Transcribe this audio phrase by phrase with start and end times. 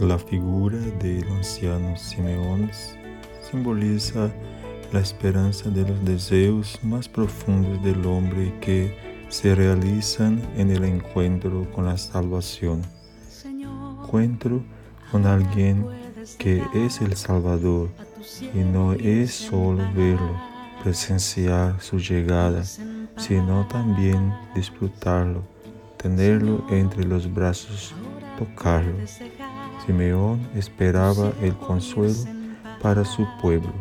[0.00, 2.70] La figura del anciano Simeón
[3.48, 4.30] simboliza
[4.90, 8.96] la esperanza de los deseos más profundos del hombre que
[9.28, 12.82] se realizan en el encuentro con la salvación.
[13.44, 14.62] Encuentro
[15.10, 15.86] con alguien
[16.38, 17.88] que es el Salvador
[18.54, 20.36] y no es solo verlo,
[20.82, 22.64] presenciar su llegada,
[23.16, 25.42] sino también disfrutarlo,
[25.96, 27.94] tenerlo entre los brazos,
[28.38, 28.96] tocarlo.
[29.86, 32.14] Simeón esperaba el consuelo
[32.80, 33.72] para su pueblo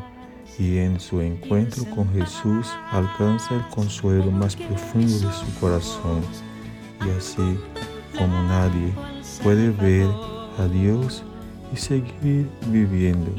[0.57, 6.21] y en su encuentro con Jesús alcanza el consuelo más profundo de su corazón
[7.05, 7.57] y así
[8.17, 8.93] como nadie
[9.43, 10.07] puede ver
[10.57, 11.23] a Dios
[11.71, 13.31] y seguir viviendo.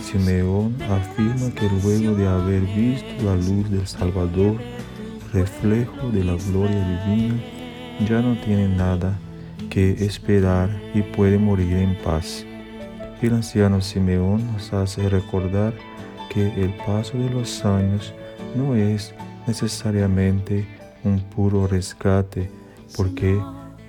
[0.00, 4.56] Simeón afirma que luego de haber visto la luz del Salvador,
[5.32, 7.40] reflejo de la gloria divina,
[8.08, 9.16] ya no tiene nada
[9.78, 12.44] que esperar y puede morir en paz.
[13.22, 15.72] El anciano Simeón nos hace recordar
[16.30, 18.12] que el paso de los años
[18.56, 19.14] no es
[19.46, 20.66] necesariamente
[21.04, 22.50] un puro rescate,
[22.96, 23.40] porque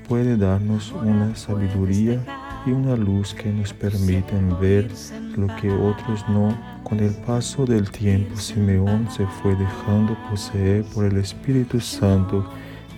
[0.08, 2.24] puede darnos una sabiduría
[2.68, 4.92] y una luz que nos permiten ver
[5.36, 6.56] lo que otros no.
[6.84, 12.48] Con el paso del tiempo, Simeón se fue dejando poseer por el Espíritu Santo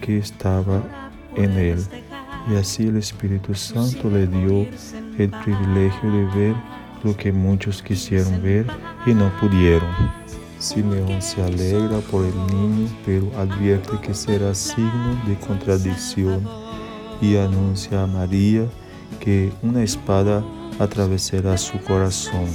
[0.01, 0.83] que estaba
[1.37, 1.85] en él
[2.49, 4.67] y así el Espíritu Santo le dio
[5.17, 6.55] el privilegio de ver
[7.03, 8.65] lo que muchos quisieron ver
[9.05, 9.89] y no pudieron.
[10.59, 16.47] Simeón se alegra por el niño, pero advierte que será signo de contradicción
[17.19, 18.65] y anuncia a María
[19.19, 20.43] que una espada
[20.79, 22.45] atravesará su corazón,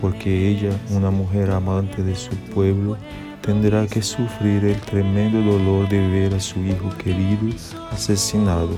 [0.00, 2.96] porque ella, una mujer amante de su pueblo,
[3.40, 7.48] tendrá que sufrir el tremendo dolor de ver a su hijo querido
[7.90, 8.76] asesinado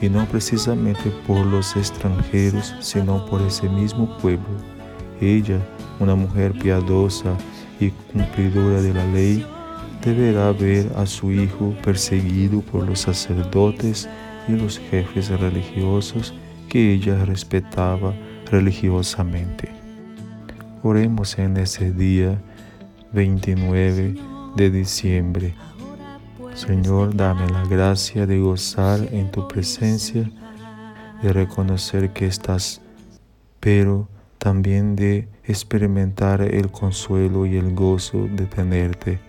[0.00, 4.46] y no precisamente por los extranjeros, sino por ese mismo pueblo.
[5.20, 5.58] Ella,
[5.98, 7.36] una mujer piadosa
[7.80, 9.44] y cumplidora de la ley,
[10.04, 14.08] deberá ver a su hijo perseguido por los sacerdotes
[14.48, 16.34] y los jefes religiosos
[16.68, 18.14] que ella respetaba
[18.50, 19.70] religiosamente.
[20.82, 22.40] Oremos en ese día
[23.12, 24.14] 29
[24.56, 25.54] de diciembre
[26.58, 30.28] Señor, dame la gracia de gozar en tu presencia,
[31.22, 32.80] de reconocer que estás,
[33.60, 34.08] pero
[34.38, 39.20] también de experimentar el consuelo y el gozo de tenerte.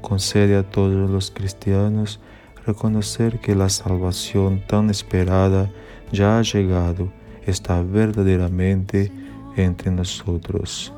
[0.00, 2.18] Concede a todos los cristianos
[2.66, 5.70] reconocer que la salvación tan esperada
[6.10, 7.12] ya ha llegado,
[7.46, 9.12] está verdaderamente
[9.56, 10.92] entre nosotros.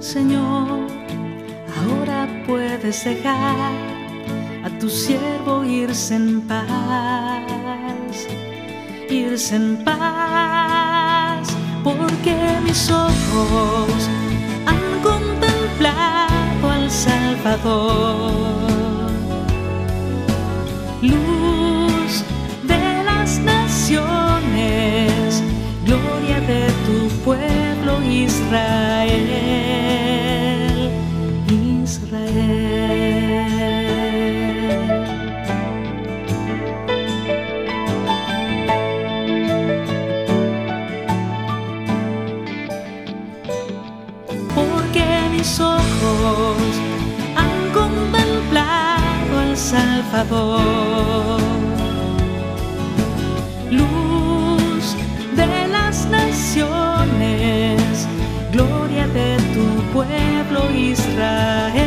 [0.00, 0.88] Señor,
[1.78, 4.03] ahora puedes dejar
[4.84, 8.26] tu siervo irse en paz,
[9.08, 11.48] irse en paz,
[11.82, 14.10] porque mis ojos
[14.66, 18.42] han contemplado al Salvador,
[21.00, 22.22] luz
[49.64, 51.40] Salvador.
[53.70, 54.94] Luz
[55.34, 58.06] de las naciones,
[58.52, 59.64] gloria de tu
[59.94, 61.86] pueblo Israel,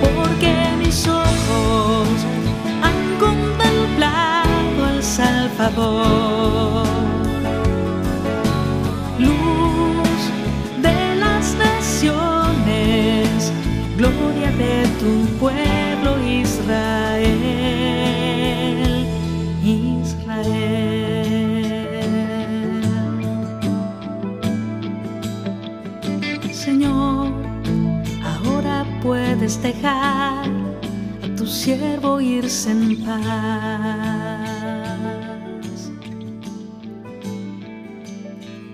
[0.00, 2.08] porque mis ojos
[2.84, 7.00] han contemplado al Salvador.
[14.00, 15.49] gloria de tu pueblo
[29.40, 30.44] puedes dejar
[31.22, 33.16] a tu siervo irse en paz,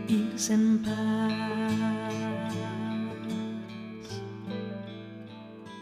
[0.08, 1.95] irse en paz.